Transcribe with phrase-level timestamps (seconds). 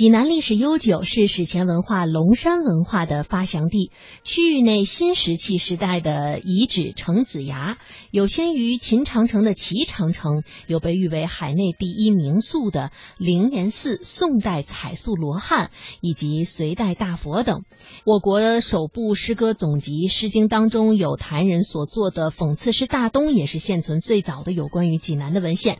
[0.00, 3.90] 济南历史悠久，是史前文化龙山文化的发祥地。
[4.24, 7.76] 区域内新石器时代的遗址程子崖，
[8.10, 15.70] 有先于秦长城的齐长城，有被誉为海内第一名宿的灵岩寺、宋代彩塑罗汉
[16.00, 17.64] 以及隋代大佛等。
[18.06, 25.78] 我国首部诗歌总集《诗经》当中有谭人所作的讽刺诗《大东》，也是现存最早的有关于济南的文献。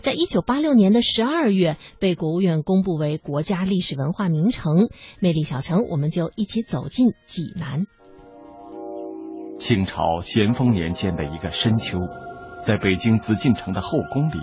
[0.00, 4.88] 在一九八六年的十二月，被国务院公布为国家历史文化名城。
[5.20, 7.84] 魅力小城，我们就一起走进济南。
[9.58, 11.98] 清朝咸丰年间的一个深秋，
[12.62, 14.40] 在北京紫禁城的后宫里，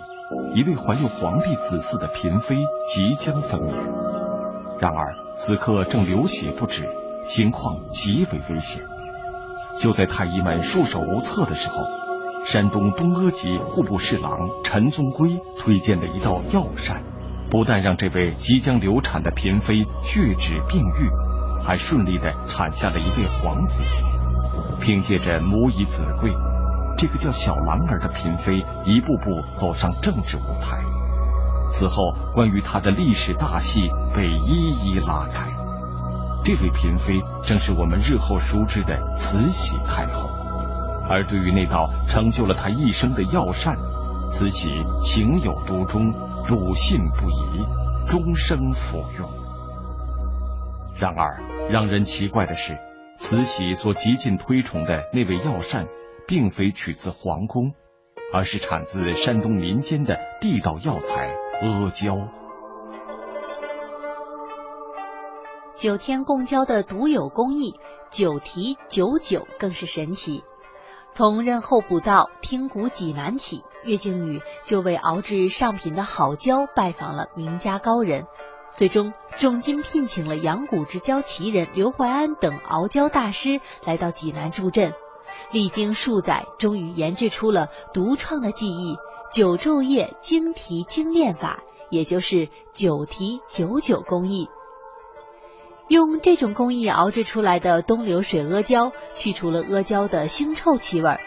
[0.53, 2.55] 一位怀有皇帝子嗣的嫔妃
[2.87, 3.73] 即将分娩。
[4.79, 6.87] 然而此刻正流血不止，
[7.25, 8.83] 情况极为危险。
[9.79, 11.75] 就在太医们束手无策的时候。
[12.49, 15.27] 山东东阿籍户部侍郎陈宗圭
[15.59, 17.03] 推荐的一道药膳，
[17.49, 21.09] 不但让这位即将流产的嫔妃血止病愈，
[21.61, 23.83] 还顺利的产下了一位皇子。
[24.79, 26.31] 凭借着母以子贵，
[26.97, 30.79] 这个叫小兰儿的嫔妃一步步走上政治舞台。
[31.69, 32.01] 此后，
[32.33, 35.49] 关于她的历史大戏被一一拉开。
[36.45, 40.26] 这位嫔妃正是我们日后熟知的慈禧太后。
[41.09, 43.77] 而对于那道成就了他一生的药膳，
[44.29, 46.11] 慈禧情有独钟，
[46.47, 47.65] 笃信不疑，
[48.05, 49.29] 终生服用。
[50.99, 52.77] 然而，让人奇怪的是，
[53.17, 55.87] 慈禧所极尽推崇的那味药膳，
[56.27, 57.71] 并非取自皇宫，
[58.33, 62.17] 而是产自山东民间的地道药材阿胶。
[65.75, 67.75] 九天共胶的独有工艺，
[68.09, 70.43] 九提九九更是神奇。
[71.17, 78.27] 从任候补到听古济南起，岳靖宇就为熬制上品的好胶拜访了名家高人，
[78.75, 84.93] 最终重金聘请了阳谷之胶奇人刘怀安等熬胶大师来到济南助阵，
[85.51, 88.95] 历经数载，终于研制出了独创的技艺——
[89.33, 94.49] 九昼夜精提精炼法，也就是九提九九工艺。
[95.87, 101.17] 用这种工艺熬制出来的东流水阿胶，去除了阿胶的腥臭气味，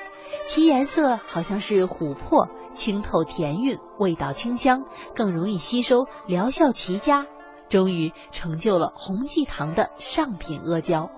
[0.49, 4.85] 其颜色好像是琥珀，清透甜韵，味道清香，
[5.15, 7.27] 更容易吸收，疗效奇佳，
[7.71, 11.11] 终于成就了洪济堂的上品阿胶。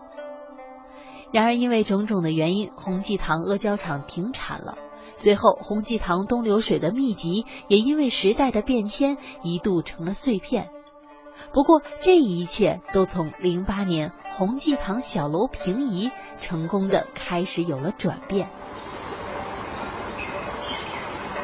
[1.32, 4.78] 然而，因为种种的原因，洪济堂阿胶厂停产了。
[5.14, 10.70] 随后，洪济堂东流水的秘籍也因为时代的变迁，一度成了碎片。
[11.53, 18.48] 不过，这一切都从零八年洪济堂小楼平移，成功的开始有了转变。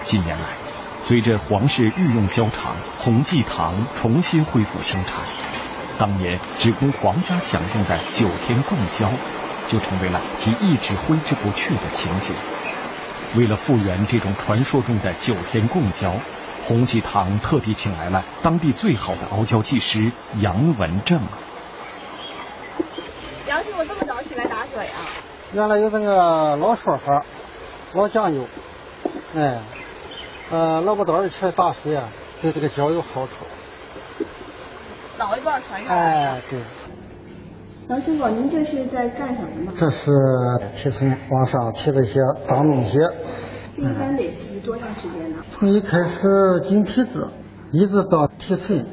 [0.02, 0.44] 近年来，
[1.02, 5.24] 随着皇室御用胶厂洪济堂重新恢复生产，
[5.98, 9.10] 当年只供皇家享用的九天贡胶，
[9.66, 12.34] 就成为了其一直挥之不去的情景。
[13.36, 16.14] 为了复原这种传说中的九天贡胶。
[16.68, 21.18] 洪济堂特地请来了当地最好的熬胶技师杨文正。
[23.48, 25.00] 杨师傅这么早起来打水啊？
[25.54, 27.24] 原来有这个老说法，
[27.94, 28.44] 老讲究，
[29.34, 29.60] 哎，
[30.50, 32.10] 呃，老不早起来打水啊，
[32.42, 33.46] 对这个胶有好处。
[35.16, 36.60] 老一辈传下来哎，对。
[37.88, 39.72] 杨师傅，您这是在干什么呢？
[39.74, 40.10] 这是
[40.76, 42.98] 提纯往上提这些脏东西。
[43.78, 45.36] 这一般得提多长时间呢？
[45.50, 46.26] 从一开始
[46.62, 47.30] 进皮子，
[47.70, 48.84] 一直到提纯，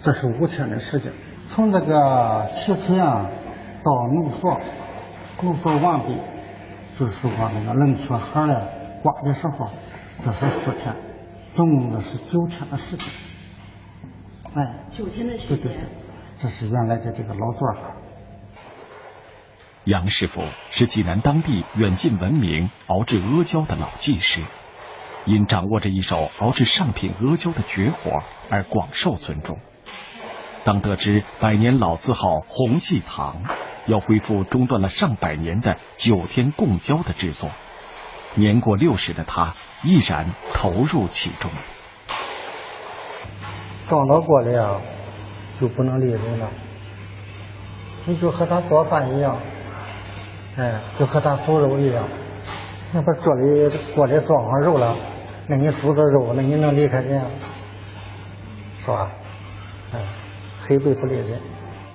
[0.00, 1.12] 这是五天的时间。
[1.48, 3.30] 从这个提纯啊
[3.82, 4.60] 到浓缩，
[5.42, 6.14] 浓缩完毕，
[6.94, 8.52] 就是说那个冷却盒里
[9.02, 9.66] 挂的时候，
[10.22, 10.94] 这是四天，
[11.56, 13.08] 总共的是九天的时间。
[14.52, 15.56] 哎，九天的时间。
[15.56, 15.88] 对对对，
[16.36, 17.96] 这是原来的这个老做法。
[19.88, 24.42] 杨师傅是济南当地远近闻名熬制阿胶的老技师，
[25.24, 29.58] 因掌握着一手熬制上品阿胶的绝活而广受尊重。
[30.62, 33.44] 当得知百年老字号洪济堂
[33.86, 37.48] 要恢复中断了上百年的九天贡胶的制作，
[38.34, 41.50] 年过六十的他毅然投入其中。
[43.86, 44.82] 撞到过的呀，
[45.58, 46.50] 就不能离人了，
[48.04, 49.40] 你就和他做饭一样。
[50.58, 52.08] 哎，就和他煮肉一样，
[52.92, 54.96] 那不做的锅里装上肉了，
[55.46, 57.30] 那你煮的肉，那你能离开人？
[58.78, 59.12] 是吧？
[59.94, 60.00] 哎，
[60.66, 61.40] 黑白不离人。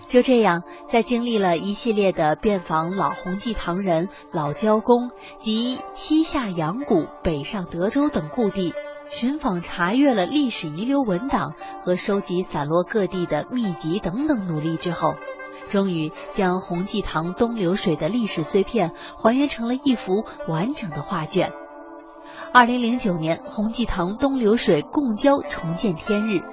[0.07, 8.73] 就这样，在经历了一系列的遍访老洪记堂人、老交工及西下阳谷、北上德州等故地，
[9.09, 15.15] 寻访查阅了历史遗留文档和收集散落各地的秘籍等等努力之后，
[15.73, 21.51] 终于将洪济堂东流水的历史碎片还原成了一幅完整的画卷。
[22.53, 26.43] 二零零九年，洪济堂东流水贡胶重见天日。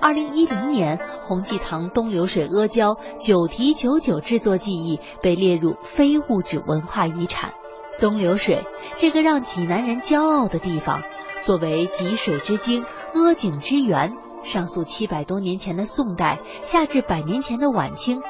[0.00, 7.54] 二零一零年，洪济堂东流水阿胶九提九九制作技艺被列入非物质文化遗产。
[8.00, 8.64] 东流水
[8.96, 11.00] 这个让济南人骄傲的地方，
[11.44, 12.84] 作为济水之精、
[13.14, 18.20] 阿井之源，上溯七百多年前的宋代，下至百年前的晚清。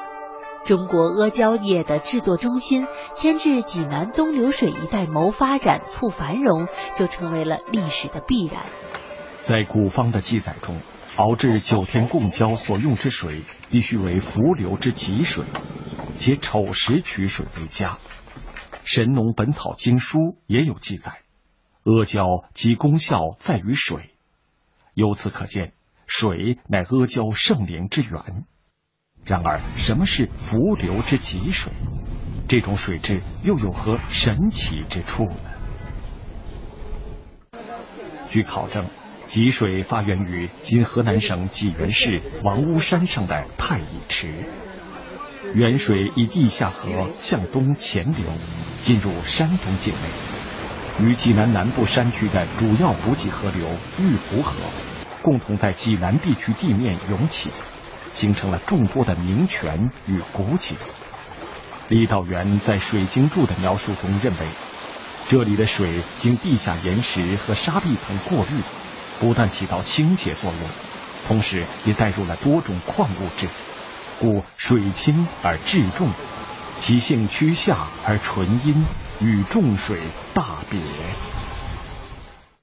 [0.65, 6.67] 中国阿胶业的制作中心迁至济南东流水一带谋发展促繁荣，
[6.97, 8.65] 就成为了历史的必然。
[9.41, 10.81] 在古方的记载中，
[11.17, 15.45] 熬制九天贡胶所用之水必须为伏流之吉水，
[16.17, 17.91] 且丑时取水为佳。
[18.83, 21.21] 《神农本草经书》也有记载，
[21.83, 24.15] 阿胶其功效在于水，
[24.95, 25.73] 由此可见，
[26.07, 28.45] 水乃阿胶圣灵之源。
[29.25, 31.73] 然而，什么是伏流之吉水？
[32.47, 35.35] 这种水质又有何神奇之处呢？
[38.29, 38.85] 据考证，
[39.25, 44.47] 吉水发源于今河南省济源市王屋山上的太乙池，
[45.55, 48.27] 源水以地下河向东潜流，
[48.83, 53.67] 进入山东境内，与济南南部山区的主要补给河流
[53.99, 54.53] 玉湖河
[55.23, 57.49] 共同在济南地区地面涌起。
[58.15, 60.77] 形成了众多的名泉与古井。
[61.89, 64.47] 李道元在《水经注》的描述中认为，
[65.27, 68.61] 这里的水经地下岩石和沙砾层过滤，
[69.19, 70.69] 不但起到清洁作用，
[71.27, 73.47] 同时也带入了多种矿物质，
[74.21, 76.09] 故水清而质重，
[76.77, 78.85] 其性趋下而纯阴，
[79.19, 80.01] 与重水
[80.33, 80.81] 大别。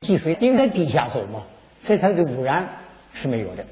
[0.01, 1.43] 积水因为在地下走嘛，
[1.87, 2.67] 所以它的污染
[3.13, 3.67] 是没有的。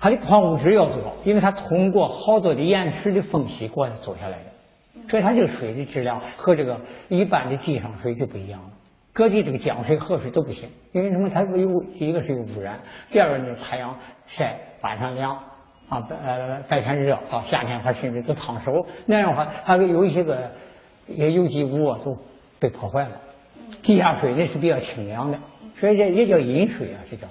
[0.00, 8.70] 它的矿物质要多，因为它通过好多的岩石的缝隙过来走下来的，所以它这个水的质量和这个一般的地上水就不一样了。
[9.12, 11.28] 各地这个江水、河水都不行，因为什么？
[11.28, 12.78] 它有第一个是有污染，
[13.10, 13.94] 第二个呢，太阳
[14.26, 15.32] 晒，晚上凉
[15.88, 18.70] 啊，呃，白天热，到夏天还甚至都烫手，
[19.04, 20.50] 那样的话，它有一些个
[21.08, 22.16] 也有机物啊都
[22.58, 23.20] 被破坏了。
[23.82, 25.38] 地下水呢是比较清凉的，
[25.76, 27.26] 所以这也叫饮水啊，这叫。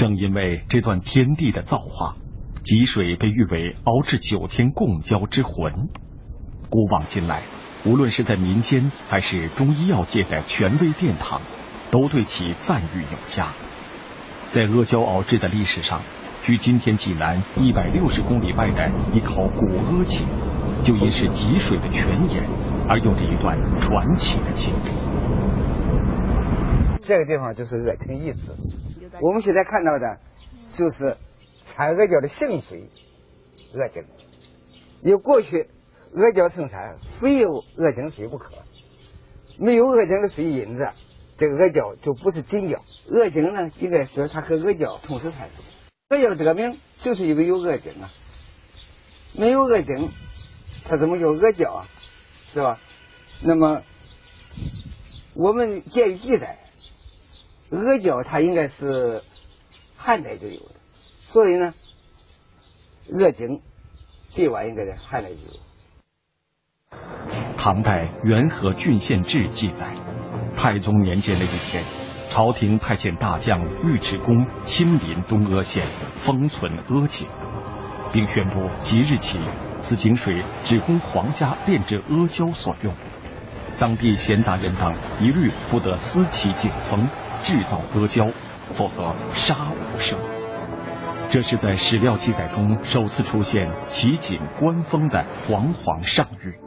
[0.00, 2.16] 正因为这段天地的造化，
[2.64, 5.90] 吉水被誉为熬制九天共胶之魂。
[6.70, 7.42] 古往今来，
[7.84, 11.42] 无论是在民间还是中医药界的权威殿堂，
[11.90, 13.48] 都对其赞誉有加。
[14.48, 16.00] 在阿胶熬制的历史上，
[16.44, 20.26] 距今天济南一百六十公里外的一口古阿井，
[20.82, 22.48] 就因是吉水的泉眼，
[22.88, 24.88] 而有着一段传奇的经历。
[27.02, 28.56] 这个地方就是阿井遗址。
[29.20, 30.20] 我们现在看到的，
[30.72, 31.16] 就是
[31.66, 32.88] 产阿胶的圣水
[33.74, 34.02] 阿胶。
[35.02, 35.68] 因为过去
[36.14, 38.52] 阿胶生产非有阿胶水不可，
[39.58, 40.90] 没有阿胶的水引子，
[41.38, 42.84] 这个阿胶就不是真胶。
[43.10, 45.64] 阿胶呢，应该说它和阿胶同时产生。
[46.08, 48.10] 阿胶得名就是因为有阿胶啊，
[49.34, 50.08] 没有阿胶，
[50.84, 51.88] 它怎么叫阿胶啊？
[52.52, 52.80] 是吧？
[53.42, 53.82] 那么
[55.34, 56.58] 我们鉴于记载。
[57.70, 59.22] 阿胶它应该是
[59.96, 60.74] 汉代就有的，
[61.22, 61.72] 所以呢，
[63.12, 63.60] 阿井
[64.28, 65.60] 最晚应该在汉代就有。
[67.56, 69.94] 唐代《元和郡县志》记载，
[70.56, 71.84] 太宗年间的一天，
[72.28, 75.86] 朝廷派遣大将尉迟恭亲临东阿县
[76.16, 77.28] 封存阿井，
[78.12, 79.38] 并宣布即日起，
[79.80, 82.96] 此井水只供皇家炼制阿胶所用，
[83.78, 87.08] 当地贤达人等一律不得私其井封。
[87.42, 88.26] 制造阿胶，
[88.72, 90.16] 否则杀无赦。
[91.28, 96.58] 这是在史料记载中首次出现齐景官封的煌煌上谕。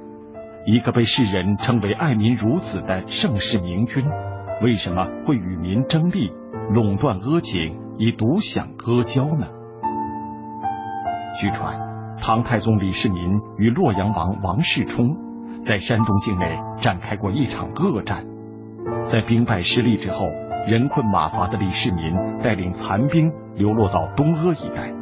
[0.65, 4.01] 一个被世人称为爱民如子的盛世明君，
[4.61, 6.31] 为什么会与民争利，
[6.73, 9.47] 垄断阿井，以独享阿胶呢？
[11.41, 11.77] 据传，
[12.21, 15.17] 唐太宗李世民与洛阳王王世充
[15.61, 18.25] 在山东境内展开过一场恶战，
[19.03, 20.25] 在兵败失利之后。
[20.65, 24.93] 人困马乏的李世民带领残兵流落到东阿一带，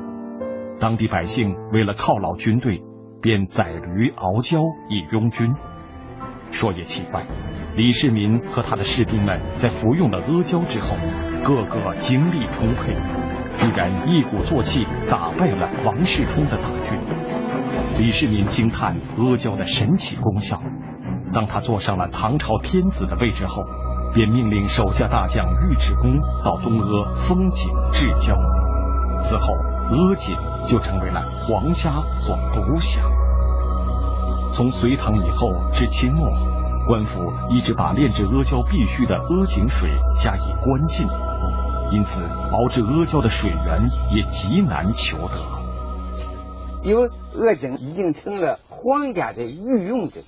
[0.80, 2.82] 当地百姓为了犒劳军队，
[3.22, 5.54] 便宰驴熬胶以拥军。
[6.50, 7.24] 说也奇怪，
[7.76, 10.98] 李世民和他的士兵们在服用了阿胶之后，
[11.44, 12.96] 个个精力充沛，
[13.56, 16.98] 居然一鼓作气打败了王世充的大军。
[18.00, 20.60] 李世民惊叹阿胶的神奇功效。
[21.32, 23.64] 当他坐上了唐朝天子的位置后。
[24.14, 28.36] 便命令手下大将尉迟恭到东阿封井置交。
[29.24, 30.36] 此后，阿井
[30.68, 33.10] 就成为了皇家所独享。
[34.54, 36.28] 从隋唐以后至清末，
[36.88, 41.08] 官府一直把炼制阿胶必须的阿井水加以关禁，
[41.92, 45.40] 因此熬制阿胶的水源也极难求得。
[46.84, 50.24] 因为阿井已经成了皇家的御用井，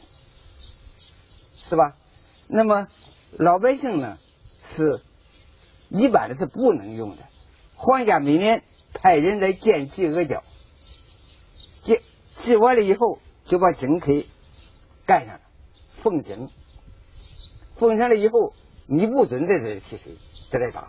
[1.52, 1.94] 是吧？
[2.48, 2.88] 那么
[3.38, 4.18] 老百姓呢，
[4.64, 5.02] 是
[5.90, 7.24] 一般的是不能用的。
[7.76, 8.64] 皇家每年
[8.94, 10.44] 派人来建祭阿胶，
[11.84, 12.02] 建
[12.38, 13.20] 祭完了以后。
[13.46, 14.30] 就把井可以
[15.06, 15.42] 盖上了，
[16.02, 16.50] 封井，
[17.76, 18.54] 封上了以后，
[18.88, 20.16] 你不准在这里提水，
[20.50, 20.88] 再来打，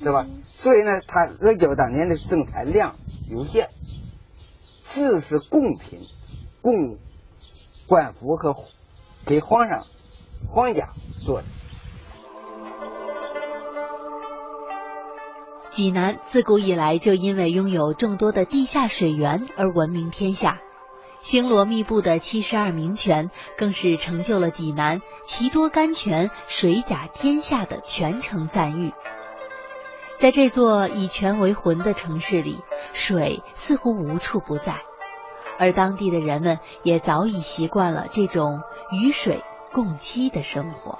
[0.00, 0.26] 对吧？
[0.56, 2.96] 所以呢，他阿胶当年的生产量
[3.30, 3.70] 有限，
[4.90, 6.00] 只是贡品，
[6.60, 6.98] 供
[7.86, 8.56] 官府和
[9.24, 9.86] 给皇上、
[10.48, 10.92] 皇家
[11.24, 11.42] 做。
[15.70, 20.60] 济南自古以来就因为拥有众多的地下水源而闻名天下。
[21.18, 28.92] 星罗密布的七十二名泉，更是成就了济南“奇多甘泉，水甲天下”的全城赞誉。
[30.20, 32.62] 在这座以泉为魂的城市里，
[32.92, 34.82] 水似乎无处不在，
[35.58, 38.60] 而当地的人们也早已习惯了这种
[38.92, 40.98] 与水共栖的生活。